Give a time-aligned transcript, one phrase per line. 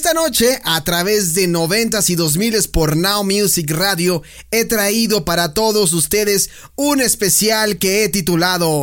[0.00, 5.52] esta noche, a través de 90s y 2000s por Now Music Radio, he traído para
[5.52, 8.80] todos ustedes un especial que he titulado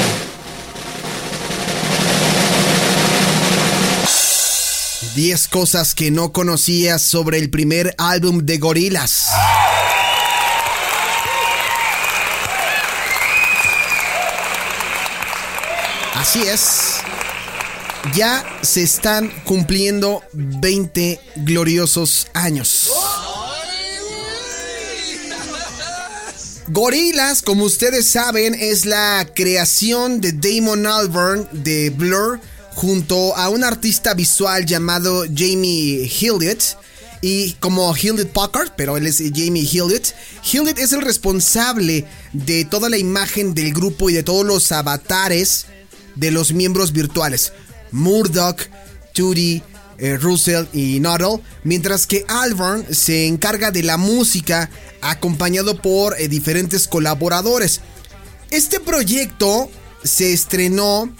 [5.15, 9.25] 10 cosas que no conocías sobre el primer álbum de Gorilas.
[16.13, 16.96] Así es.
[18.15, 22.91] Ya se están cumpliendo 20 gloriosos años.
[26.69, 32.41] Gorilas, como ustedes saben, es la creación de Damon Albarn de Blur
[32.75, 36.77] junto a un artista visual llamado Jamie Hillett
[37.21, 40.07] y como Hildit Packard, pero él es Jamie Hildit.
[40.51, 45.65] Hildit es el responsable de toda la imagen del grupo y de todos los avatares
[46.15, 47.53] de los miembros virtuales.
[47.91, 48.61] Murdoch,
[49.13, 49.61] Tudy,
[49.97, 54.69] eh, Russell y Nuttall, mientras que Alvarn se encarga de la música
[55.01, 57.81] acompañado por eh, diferentes colaboradores.
[58.51, 59.69] Este proyecto
[60.03, 61.11] se estrenó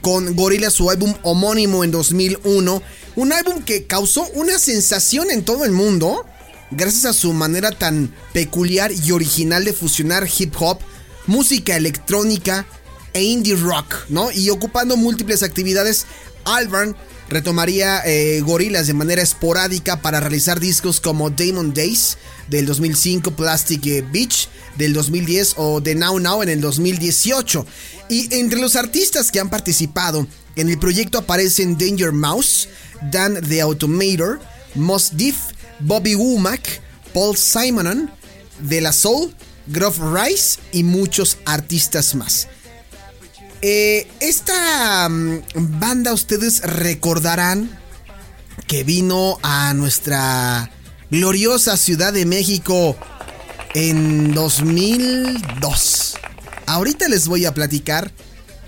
[0.00, 2.82] con Gorilla su álbum homónimo en 2001,
[3.16, 6.24] un álbum que causó una sensación en todo el mundo
[6.70, 10.78] gracias a su manera tan peculiar y original de fusionar hip hop,
[11.26, 12.66] música electrónica
[13.12, 14.30] e indie rock, ¿no?
[14.30, 16.06] Y ocupando múltiples actividades,
[16.44, 16.96] Albarn
[17.28, 22.16] retomaría eh, Gorillaz de manera esporádica para realizar discos como Damon Days
[22.48, 27.66] del 2005, Plastic eh, Beach del 2010 o The Now Now en el 2018.
[28.08, 32.68] Y entre los artistas que han participado en el proyecto aparecen Danger Mouse,
[33.10, 34.40] Dan the Automator,
[34.74, 35.36] Mos Diff,
[35.80, 36.80] Bobby Womack,
[37.12, 38.10] Paul Simonon,
[38.60, 39.34] De La Soul,
[39.66, 42.48] Groff Rice y muchos artistas más.
[43.60, 45.42] Eh, esta mm,
[45.80, 47.76] banda ustedes recordarán
[48.68, 50.70] que vino a nuestra
[51.10, 52.96] gloriosa Ciudad de México
[53.74, 56.16] en 2002.
[56.66, 58.12] Ahorita les voy a platicar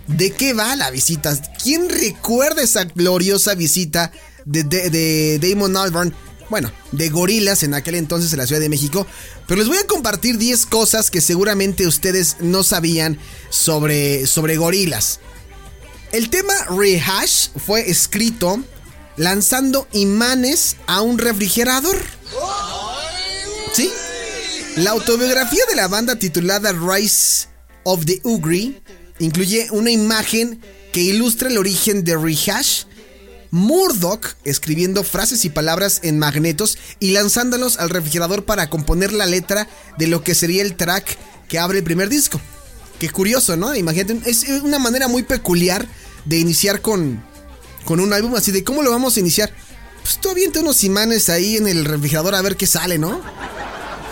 [0.09, 1.41] de qué va la visita.
[1.63, 4.11] ¿Quién recuerda esa gloriosa visita
[4.45, 6.15] de, de Damon Albarn
[6.51, 9.07] bueno, de gorilas en aquel entonces en la Ciudad de México,
[9.47, 13.19] pero les voy a compartir 10 cosas que seguramente ustedes no sabían
[13.49, 15.21] sobre, sobre gorilas.
[16.13, 18.63] El tema Rehash fue escrito
[19.17, 21.97] lanzando imanes a un refrigerador.
[23.73, 23.91] ¿Sí?
[24.77, 27.47] La autobiografía de la banda titulada Rise
[27.85, 28.83] of the Ugri
[29.21, 30.61] incluye una imagen
[30.93, 32.85] que ilustra el origen de Rehash
[33.51, 39.69] Murdoch escribiendo frases y palabras en magnetos y lanzándolos al refrigerador para componer la letra
[39.99, 41.19] de lo que sería el track
[41.49, 42.41] que abre el primer disco.
[42.99, 43.75] Qué curioso, ¿no?
[43.75, 45.89] Imagínate, es una manera muy peculiar
[46.25, 47.25] de iniciar con,
[47.85, 49.53] con un álbum así de cómo lo vamos a iniciar.
[50.03, 53.21] Pues tú avienta unos imanes ahí en el refrigerador a ver qué sale, ¿no?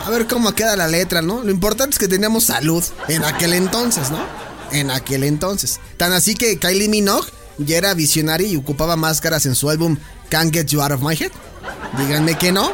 [0.04, 1.42] A ver cómo queda la letra, ¿no?
[1.42, 4.24] Lo importante es que teníamos salud en aquel entonces, ¿no?
[4.72, 5.80] En aquel entonces.
[5.96, 9.96] Tan así que Kylie Minogue ya era visionario y ocupaba máscaras en su álbum
[10.28, 11.32] Can't Get You Out of My Head.
[11.98, 12.72] Díganme que no.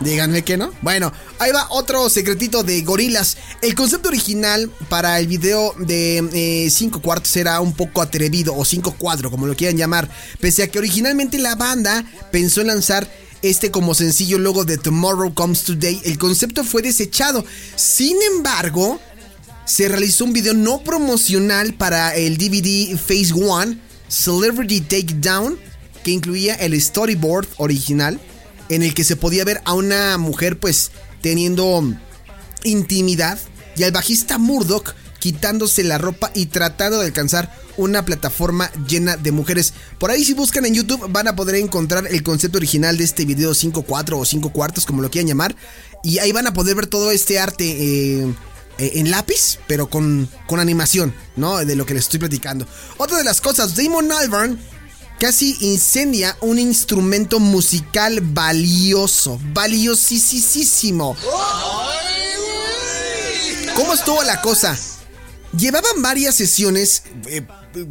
[0.00, 0.72] Díganme que no.
[0.82, 3.36] Bueno, ahí va otro secretito de gorilas.
[3.60, 8.64] El concepto original para el video de 5 eh, cuartos era un poco atrevido, o
[8.64, 10.08] 5 cuadros, como lo quieran llamar.
[10.40, 13.08] Pese a que originalmente la banda pensó en lanzar
[13.42, 17.44] este como sencillo logo de Tomorrow Comes Today, el concepto fue desechado.
[17.76, 19.00] Sin embargo,
[19.64, 23.78] se realizó un video no promocional para el DVD Phase One
[24.12, 25.58] Celebrity Takedown,
[26.04, 28.20] que incluía el storyboard original,
[28.68, 30.90] en el que se podía ver a una mujer pues
[31.22, 31.82] teniendo
[32.62, 33.38] intimidad
[33.74, 39.32] y al bajista Murdoch quitándose la ropa y tratando de alcanzar una plataforma llena de
[39.32, 39.72] mujeres.
[39.98, 43.24] Por ahí si buscan en YouTube van a poder encontrar el concepto original de este
[43.24, 45.56] video 5.4 o 5 cuartos, como lo quieran llamar.
[46.02, 47.64] Y ahí van a poder ver todo este arte.
[47.64, 48.34] Eh,
[48.78, 51.58] en lápiz, pero con, con animación, ¿no?
[51.58, 52.66] De lo que les estoy platicando.
[52.96, 54.58] Otra de las cosas, Damon Albarn
[55.22, 61.16] casi incendia un instrumento musical valioso, valiosísimo.
[63.76, 64.76] ¿Cómo estuvo la cosa?
[65.56, 67.46] Llevaban varias sesiones, eh,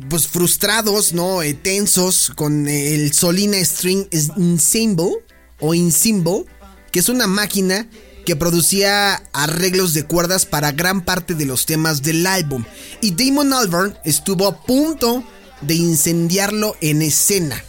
[0.10, 1.42] pues frustrados, ¿no?
[1.42, 5.24] Eh, tensos con el Solina String Ensemble
[5.62, 6.44] o Ensemble,
[6.92, 7.88] que es una máquina
[8.26, 12.64] que producía arreglos de cuerdas para gran parte de los temas del álbum.
[13.02, 15.24] Y Damon Albarn estuvo a punto
[15.62, 17.64] de incendiarlo en escena.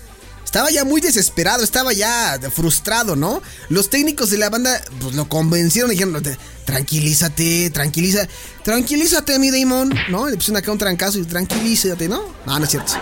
[0.44, 3.40] Estaba ya muy desesperado, estaba ya frustrado, ¿no?
[3.70, 6.22] Los técnicos de la banda pues, lo convencieron y dijeron,
[6.66, 8.28] tranquilízate, tranquiliza,
[8.62, 10.28] tranquilízate, mi Damon, ¿no?
[10.28, 12.34] Le pusieron acá un trancazo y tranquilízate, ¿no?
[12.44, 12.92] No, no es cierto.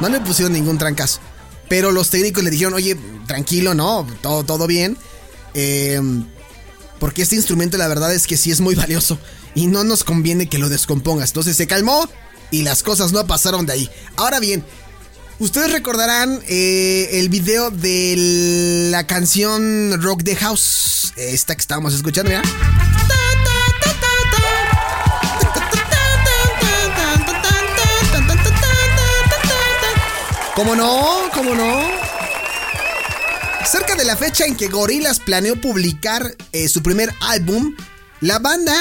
[0.00, 1.20] No le pusieron ningún trancazo.
[1.70, 4.06] Pero los técnicos le dijeron, oye, tranquilo, ¿no?
[4.20, 4.98] Todo, todo bien.
[5.54, 6.26] Em,
[6.98, 9.18] porque este instrumento la verdad es que sí es muy valioso.
[9.54, 11.30] Y no nos conviene que lo descompongas.
[11.30, 12.08] Entonces se calmó
[12.50, 13.90] y las cosas no pasaron de ahí.
[14.16, 14.64] Ahora bien,
[15.38, 21.12] ustedes recordarán eh, el video de la canción Rock the House.
[21.16, 22.42] Esta que estábamos escuchando, ¿ya?
[30.54, 31.30] ¿Cómo no?
[31.34, 32.03] ¿Cómo no?
[33.70, 37.74] Cerca de la fecha en que Gorillaz planeó publicar eh, su primer álbum,
[38.20, 38.74] la banda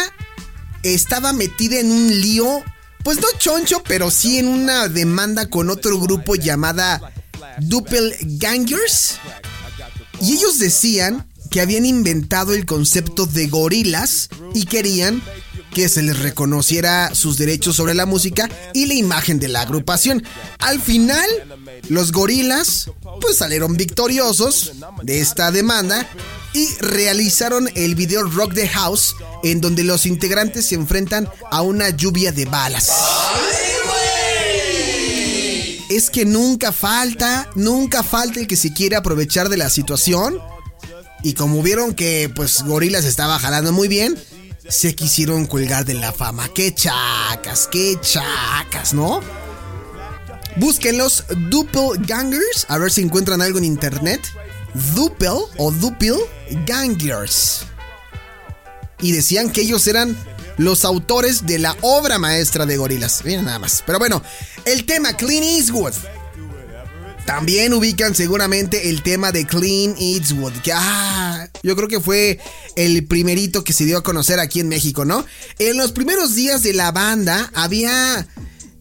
[0.84, 2.64] estaba metida en un lío,
[3.04, 7.14] pues no choncho, pero sí en una demanda con otro grupo llamada
[7.60, 9.20] Gangers.
[10.22, 15.22] Y ellos decían que habían inventado el concepto de gorilas y querían
[15.74, 20.24] que se les reconociera sus derechos sobre la música y la imagen de la agrupación.
[20.60, 21.28] Al final,
[21.90, 22.90] los gorilas
[23.22, 24.74] pues salieron victoriosos
[25.04, 26.08] de esta demanda
[26.54, 31.90] y realizaron el video Rock the House en donde los integrantes se enfrentan a una
[31.90, 32.92] lluvia de balas.
[35.90, 40.40] Es que nunca falta, nunca falta el que se quiere aprovechar de la situación.
[41.22, 44.18] Y como vieron que pues Gorilas estaba jalando muy bien,
[44.68, 46.50] se quisieron colgar de la fama.
[46.54, 47.68] ¡Qué chacas!
[47.72, 48.94] ¡Qué chacas!
[48.94, 49.22] ¿No?
[50.58, 54.22] Búsquenlos Dupel Gangers, a ver si encuentran algo en internet.
[54.96, 56.16] Dupel o Dupil
[56.66, 57.66] Gangers.
[59.02, 60.16] Y decían que ellos eran
[60.58, 63.24] los autores de la obra maestra de gorilas.
[63.26, 63.84] Miren nada más.
[63.86, 64.22] Pero bueno,
[64.66, 65.94] el tema Clean Eastwood.
[67.26, 70.54] También ubican seguramente el tema de Clean Eastwood.
[70.62, 72.40] Que ah, yo creo que fue
[72.76, 75.26] el primerito que se dio a conocer aquí en México, ¿no?
[75.60, 78.28] En los primeros días de la banda había.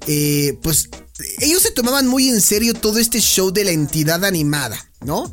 [0.09, 0.89] Eh, pues
[1.41, 5.33] ellos se tomaban muy en serio todo este show de la entidad animada, ¿no?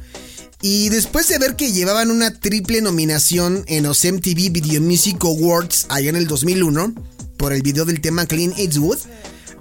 [0.61, 5.85] Y después de ver que llevaban una triple nominación en los MTV Video Music Awards
[5.87, 6.93] allá en el 2001
[7.37, 8.97] por el video del tema Clean Eastwood,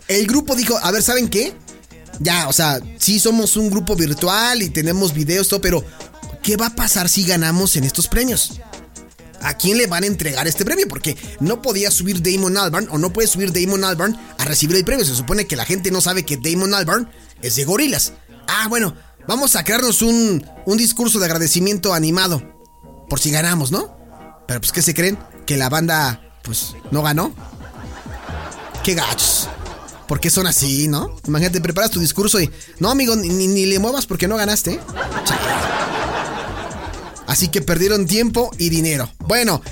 [0.08, 1.54] el grupo dijo, a ver, ¿saben qué?
[2.18, 5.84] Ya, o sea, sí somos un grupo virtual y tenemos videos, todo, pero
[6.42, 8.60] ¿qué va a pasar si ganamos en estos premios?
[9.42, 10.86] ¿A quién le van a entregar este premio?
[10.88, 14.84] Porque no podía subir Damon Albarn o no puede subir Damon Albarn a recibir el
[14.84, 15.04] premio.
[15.04, 17.10] Se supone que la gente no sabe que Damon Albarn
[17.42, 18.12] es de gorilas.
[18.46, 18.94] Ah, bueno,
[19.26, 22.42] vamos a crearnos un, un discurso de agradecimiento animado.
[23.08, 23.96] Por si ganamos, ¿no?
[24.46, 25.18] Pero pues, ¿qué se creen?
[25.46, 27.34] Que la banda, pues, no ganó.
[28.82, 29.48] Qué gachos.
[30.06, 31.14] ¿Por qué son así, no?
[31.26, 32.50] Imagínate, preparas tu discurso y.
[32.78, 34.72] No, amigo, ni, ni le muevas porque no ganaste.
[34.72, 34.80] ¿eh?
[37.38, 39.08] Así que perdieron tiempo y dinero.
[39.28, 39.62] Bueno,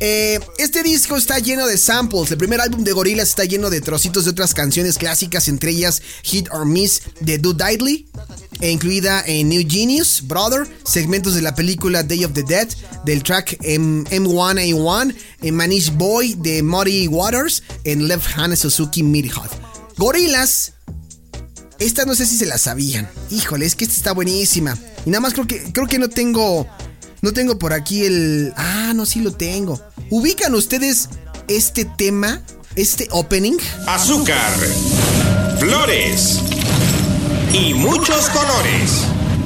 [0.00, 2.32] eh, este disco está lleno de samples.
[2.32, 6.02] El primer álbum de Gorillaz está lleno de trocitos de otras canciones clásicas, entre ellas
[6.24, 8.08] Hit or Miss de Dude Diddley,
[8.58, 12.66] e incluida en New Genius, Brother, segmentos de la película Day of the Dead,
[13.04, 18.56] del track M 1 a 1 en Manish Boy de Muddy Waters, en Left Hand
[18.56, 19.52] Suzuki Mid Hot.
[19.96, 20.72] Gorilas.
[21.78, 23.08] Esta no sé si se la sabían.
[23.30, 24.76] Híjole, es que esta está buenísima.
[25.06, 26.68] Y nada más creo creo que no tengo.
[27.22, 28.52] No tengo por aquí el.
[28.56, 29.80] Ah, no, sí lo tengo.
[30.10, 31.08] ¿Ubican ustedes
[31.46, 32.42] este tema?
[32.74, 33.58] Este opening.
[33.86, 34.52] Azúcar.
[35.60, 36.40] Flores.
[37.52, 39.04] Y muchos colores.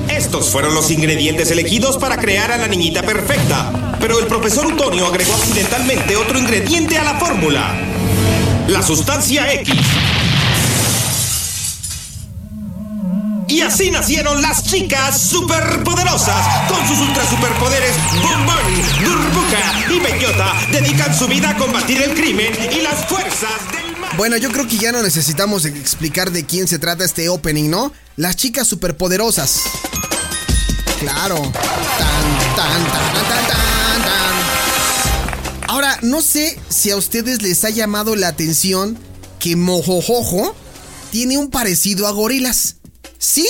[0.09, 3.99] Estos fueron los ingredientes elegidos para crear a la niñita perfecta.
[4.01, 7.79] Pero el profesor Utonio agregó accidentalmente otro ingrediente a la fórmula.
[8.69, 9.75] La sustancia X
[13.49, 16.69] Y así nacieron las chicas superpoderosas.
[16.69, 18.57] Con sus ultra superpoderes, Bombón,
[19.05, 24.17] Durbuka y Bellota dedican su vida a combatir el crimen y las fuerzas del mal.
[24.17, 27.93] Bueno, yo creo que ya no necesitamos explicar de quién se trata este opening, ¿no?
[28.17, 29.61] Las chicas superpoderosas.
[30.99, 31.41] Claro.
[35.69, 38.99] Ahora, no sé si a ustedes les ha llamado la atención
[39.39, 40.57] que Mojojojo
[41.11, 42.77] tiene un parecido a gorilas.
[43.27, 43.49] ¿Sí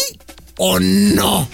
[0.57, 1.47] o no?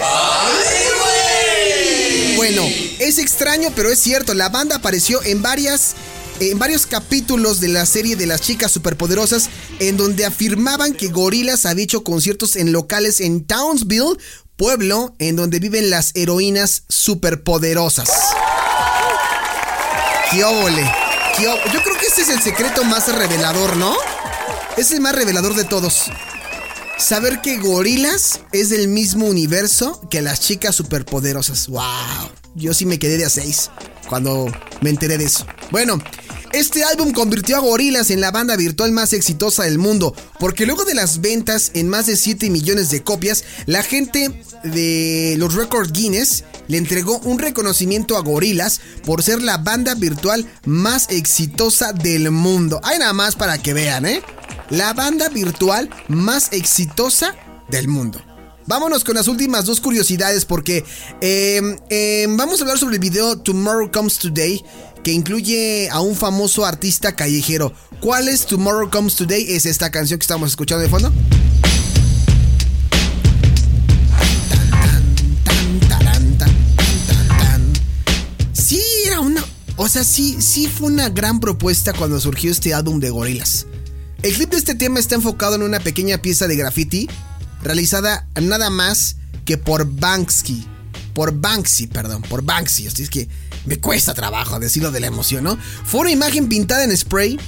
[2.37, 2.63] Bueno,
[3.01, 4.33] es extraño, pero es cierto.
[4.33, 5.97] La banda apareció en varias.
[6.39, 9.49] En varios capítulos de la serie de las chicas superpoderosas,
[9.81, 14.17] en donde afirmaban que Gorilas había hecho conciertos en locales en Townsville,
[14.57, 18.09] pueblo en donde viven las heroínas superpoderosas.
[20.31, 20.91] ¡Qué óvole!
[21.41, 23.97] Yo creo que este es el secreto más revelador, ¿no?
[24.77, 26.05] Es el más revelador de todos.
[27.03, 31.67] Saber que Gorilas es del mismo universo que las chicas superpoderosas.
[31.67, 31.83] ¡Wow!
[32.55, 33.71] Yo sí me quedé de a seis
[34.09, 34.47] cuando
[34.83, 35.45] me enteré de eso.
[35.73, 35.99] Bueno,
[36.53, 40.85] Este álbum convirtió a Gorillaz en la banda virtual más exitosa del mundo, porque luego
[40.85, 44.31] de las ventas en más de 7 millones de copias, la gente
[44.63, 50.47] de los Record Guinness le entregó un reconocimiento a Gorillaz por ser la banda virtual
[50.67, 52.81] más exitosa del mundo.
[52.85, 54.23] Hay nada más para que vean, ¿eh?
[54.73, 57.35] La banda virtual más exitosa
[57.69, 58.23] del mundo.
[58.65, 60.83] Vámonos con las últimas dos curiosidades porque
[61.21, 64.65] em, em, vamos a hablar sobre el video Tomorrow Comes Today
[65.05, 67.75] que incluye a un famoso artista callejero.
[68.01, 69.45] ¿Cuál es Tomorrow Comes Today?
[69.53, 71.13] Es esta canción que estamos escuchando de fondo.
[78.55, 79.45] Sí, era una...
[79.77, 83.67] O sea, sí, sí fue una gran propuesta cuando surgió este álbum de gorilas.
[84.23, 87.09] El clip de este tema está enfocado en una pequeña pieza de graffiti
[87.61, 90.65] realizada nada más que por Banksy.
[91.13, 92.87] Por Banksy, perdón, por Banksy.
[92.87, 93.29] es que
[93.67, 95.59] me cuesta trabajo decirlo de la emoción, ¿no?
[95.85, 97.39] Fue una imagen pintada en spray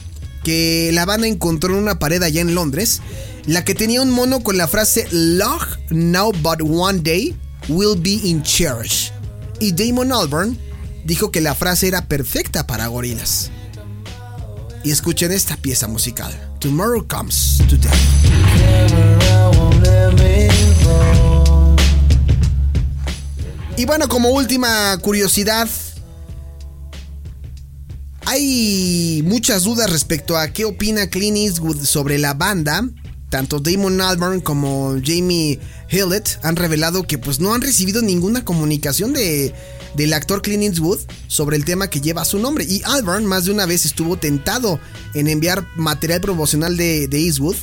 [0.42, 3.00] que la banda encontró en una pared allá en Londres,
[3.46, 7.36] la que tenía un mono con la frase Love now but one day
[7.68, 9.12] will be in cherish.
[9.60, 10.58] Y Damon Albarn
[11.04, 13.52] dijo que la frase era perfecta para gorilas.
[14.84, 16.30] Y escuchen esta pieza musical.
[16.60, 17.90] Tomorrow comes today.
[23.78, 25.68] Y bueno, como última curiosidad,
[28.26, 32.86] hay muchas dudas respecto a qué opina Clint Eastwood sobre la banda.
[33.34, 35.58] Tanto Damon Albarn como Jamie
[35.90, 39.52] Hillett han revelado que pues no han recibido ninguna comunicación de,
[39.96, 42.62] del actor Clint Eastwood sobre el tema que lleva su nombre.
[42.62, 44.78] Y Albarn más de una vez estuvo tentado
[45.14, 47.56] en enviar material promocional de, Eastwood.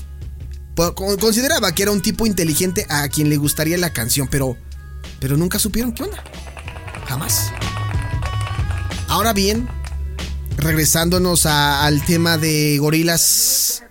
[0.76, 4.58] Consideraba que era un tipo inteligente a quien le gustaría la canción, pero,
[5.22, 6.22] pero nunca supieron qué onda.
[7.08, 7.50] Jamás.
[9.08, 9.70] Ahora bien,
[10.58, 13.84] regresándonos al tema de gorilas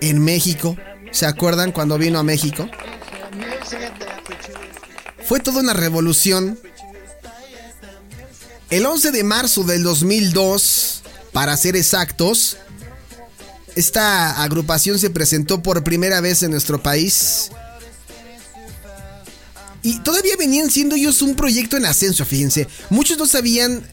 [0.00, 0.78] en México.
[1.14, 2.68] ¿Se acuerdan cuando vino a México?
[5.24, 6.58] Fue toda una revolución.
[8.68, 11.02] El 11 de marzo del 2002,
[11.32, 12.56] para ser exactos,
[13.76, 17.52] esta agrupación se presentó por primera vez en nuestro país.
[19.82, 22.66] Y todavía venían siendo ellos un proyecto en ascenso, fíjense.
[22.90, 23.86] Muchos no sabían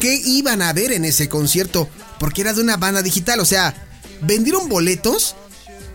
[0.00, 1.88] qué iban a ver en ese concierto,
[2.20, 3.74] porque era de una banda digital, o sea,
[4.20, 5.34] vendieron boletos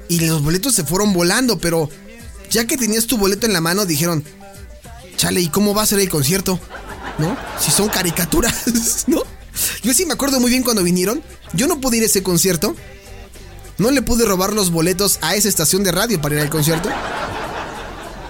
[0.10, 1.90] y los boletos se fueron volando, pero
[2.50, 4.24] ya que tenías tu boleto en la mano, dijeron,
[5.18, 6.60] chale, ¿y cómo va a ser el concierto?
[7.18, 7.38] ¿No?
[7.60, 8.64] Si son caricaturas,
[9.08, 9.24] ¿no?
[9.82, 11.22] Yo sí me acuerdo muy bien cuando vinieron,
[11.54, 12.76] yo no pude ir a ese concierto,
[13.78, 16.90] no le pude robar los boletos a esa estación de radio para ir al concierto.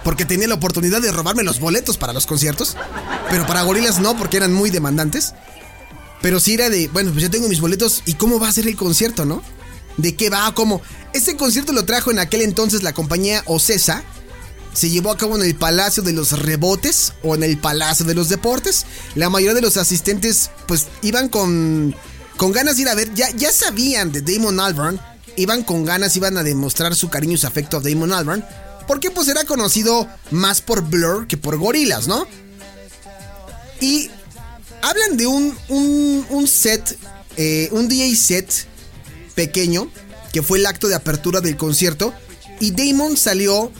[0.03, 2.77] Porque tenía la oportunidad de robarme los boletos para los conciertos.
[3.29, 5.33] Pero para gorilas no, porque eran muy demandantes.
[6.21, 8.67] Pero sí era de, bueno, pues ya tengo mis boletos y cómo va a ser
[8.67, 9.43] el concierto, ¿no?
[9.97, 10.53] ¿De qué va?
[10.53, 10.81] ¿Cómo?
[11.13, 14.03] Este concierto lo trajo en aquel entonces la compañía Ocesa.
[14.73, 18.13] Se llevó a cabo en el Palacio de los Rebotes o en el Palacio de
[18.13, 18.85] los Deportes.
[19.15, 21.95] La mayoría de los asistentes pues iban con,
[22.37, 25.01] con ganas de ir a ver, ya, ya sabían de Damon Albarn,
[25.35, 28.45] iban con ganas, iban a demostrar su cariño y su afecto a Damon Albarn.
[28.87, 32.27] Porque pues era conocido más por Blur que por Gorilas, ¿no?
[33.81, 34.09] Y
[34.81, 35.57] hablan de un,
[36.29, 36.97] un, set,
[37.35, 38.67] eh, un DJ set
[39.37, 39.87] pequeño,
[40.33, 42.11] que fue el acto de apertura del concierto,
[42.59, 43.71] y Damon salió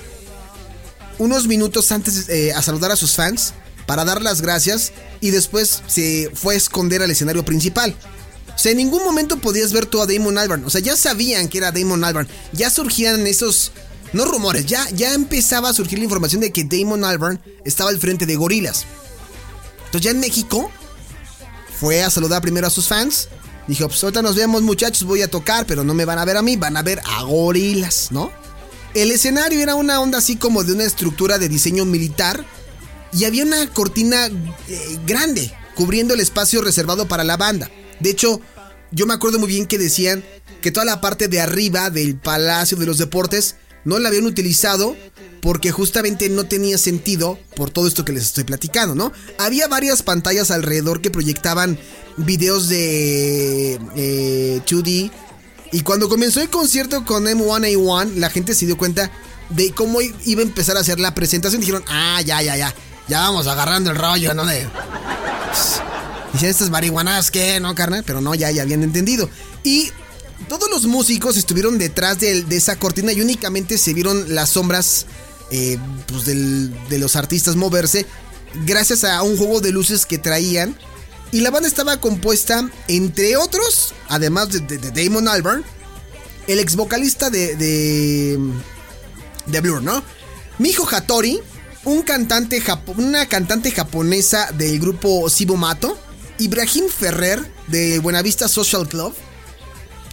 [1.17, 3.55] unos minutos antes eh, a saludar a sus fans
[3.87, 7.95] para dar las gracias y después se fue a esconder al escenario principal.
[8.55, 10.63] O sea, en ningún momento podías ver tú a Damon Albarn.
[10.63, 12.27] O sea, ya sabían que era Damon Albarn.
[12.53, 13.71] Ya surgían esos,
[14.13, 17.97] no rumores, ya, ya empezaba a surgir la información de que Damon Albarn estaba al
[17.97, 18.85] frente de Gorilas.
[19.85, 20.69] Entonces ya en México
[21.79, 23.29] fue a saludar primero a sus fans.
[23.67, 26.37] Dijo, pues ahorita nos vemos muchachos, voy a tocar, pero no me van a ver
[26.37, 28.31] a mí, van a ver a gorilas, ¿no?
[28.93, 32.45] El escenario era una onda así como de una estructura de diseño militar
[33.13, 37.69] y había una cortina eh, grande cubriendo el espacio reservado para la banda.
[37.99, 38.41] De hecho,
[38.91, 40.23] yo me acuerdo muy bien que decían
[40.61, 44.95] que toda la parte de arriba del Palacio de los Deportes no la habían utilizado
[45.41, 49.13] porque justamente no tenía sentido por todo esto que les estoy platicando, ¿no?
[49.37, 51.77] Había varias pantallas alrededor que proyectaban
[52.17, 53.79] videos de
[54.65, 55.05] 2D.
[55.05, 55.11] Eh,
[55.71, 59.11] y cuando comenzó el concierto con M1A1, la gente se dio cuenta
[59.49, 61.61] de cómo iba a empezar a hacer la presentación.
[61.61, 62.73] Dijeron, ah, ya, ya, ya.
[63.07, 64.45] Ya vamos agarrando el rollo, ¿no?
[64.45, 64.67] De...
[66.33, 67.59] Dicen estas marihuanas, ¿qué?
[67.59, 68.03] ¿No, carnal?
[68.05, 69.29] Pero no, ya, ya habían entendido.
[69.63, 69.91] Y
[70.49, 75.05] todos los músicos estuvieron detrás de, esa cortina y únicamente se vieron las sombras
[75.51, 78.05] eh, pues de los artistas moverse
[78.65, 80.77] gracias a un juego de luces que traían
[81.31, 85.63] Y la banda estaba compuesta, entre otros, además de, Damon Albarn,
[86.47, 87.55] el ex vocalista de,
[89.45, 90.01] de, Blur, ¿no?
[90.57, 91.39] Miho Hattori,
[91.83, 92.63] un cantante
[92.95, 95.97] una cantante japonesa del grupo Sibomato,
[96.39, 99.13] Ibrahim Ferrer de Buenavista Social Club,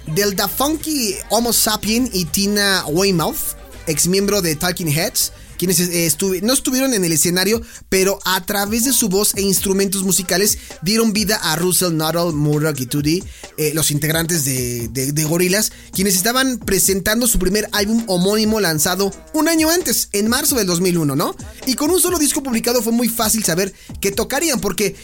[0.07, 3.57] del Da Funky Homo Sapien y Tina Weymouth,
[3.87, 5.33] ex miembro de Talking Heads,
[5.65, 10.03] quienes eh, no estuvieron en el escenario, pero a través de su voz e instrumentos
[10.03, 13.25] musicales dieron vida a Russell Nuttall, Murdoch y Tudi,
[13.57, 19.49] eh, los integrantes de, de, Gorillaz, quienes estaban presentando su primer álbum homónimo lanzado un
[19.49, 21.35] año antes, en marzo del 2001, ¿no?
[21.67, 24.97] Y con un solo disco publicado fue muy fácil saber qué tocarían, porque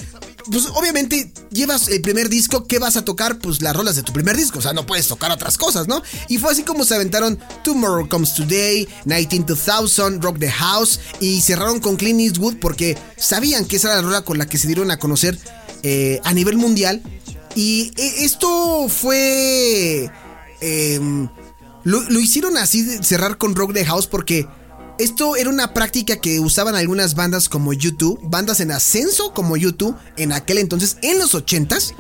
[0.51, 3.39] pues obviamente llevas el primer disco, ¿qué vas a tocar?
[3.39, 6.03] Pues las rolas de tu primer disco, o sea, no puedes tocar otras cosas, ¿no?
[6.29, 11.81] Y fue así como se aventaron Tomorrow Comes Today, 192,000, Rock the House y cerraron
[11.81, 14.91] con Clint Eastwood porque sabían que esa era la rola con la que se dieron
[14.91, 15.39] a conocer
[15.83, 17.03] eh, a nivel mundial.
[17.55, 20.11] Y e, esto fue...
[20.61, 21.29] Em,
[21.85, 24.47] lo, lo hicieron así, cerrar con Rock the House porque
[25.01, 29.97] esto era una práctica que usaban algunas bandas como YouTube, bandas en ascenso como YouTube
[30.17, 31.95] en aquel entonces, en los 80s,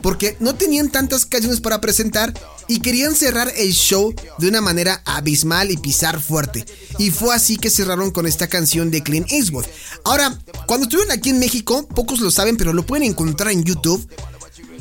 [0.00, 2.32] porque no tenían tantas canciones para presentar
[2.66, 6.64] y querían cerrar el show de una manera abismal y pisar fuerte.
[6.98, 9.66] Y fue así que cerraron con esta canción de Clint Eastwood.
[10.04, 14.08] Ahora, cuando estuvieron aquí en México, pocos lo saben, pero lo pueden encontrar en YouTube.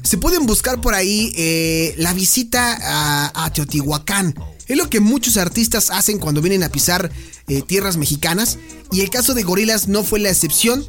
[0.02, 4.34] Se pueden buscar por ahí eh, la visita a, a Teotihuacán.
[4.68, 7.12] Es lo que muchos artistas hacen cuando vienen a pisar
[7.48, 8.58] eh, tierras mexicanas
[8.92, 10.86] y el caso de Gorilas no fue la excepción.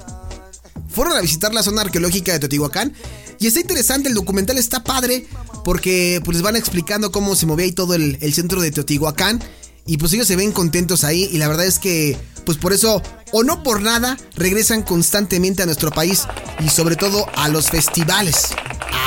[0.88, 2.94] Fueron a visitar la zona arqueológica de Teotihuacán
[3.38, 5.26] y está interesante, el documental está padre
[5.64, 9.42] porque pues les van explicando cómo se movía ahí todo el, centro de Teotihuacán
[9.86, 13.02] y pues ellos se ven contentos ahí y la verdad es que pues por eso
[13.32, 16.24] o no por nada regresan constantemente a nuestro país
[16.64, 18.48] y sobre todo a los festivales,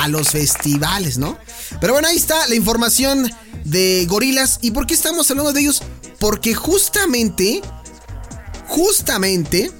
[0.00, 1.38] a los festivales, ¿no?
[1.80, 3.30] Pero bueno, ahí está la información
[3.64, 4.58] de gorilas.
[4.62, 5.82] ¿Y por qué estamos hablando de ellos?
[6.18, 7.62] Porque justamente,
[8.66, 9.70] justamente,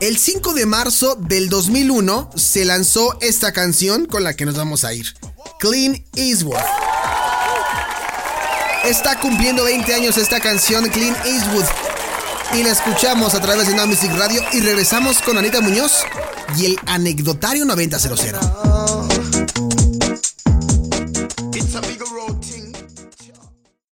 [0.00, 4.82] el 5 de marzo del 2001 se lanzó esta canción con la que nos vamos
[4.84, 5.14] a ir.
[5.60, 6.81] Clean Eastwood.
[8.84, 11.64] Está cumpliendo 20 años esta canción, Clean Eastwood.
[12.54, 16.04] Y la escuchamos a través de No Music Radio y regresamos con Anita Muñoz
[16.56, 18.71] y el anecdotario 9000.